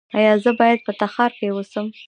[0.17, 1.87] ایا زه باید په تخار کې اوسم؟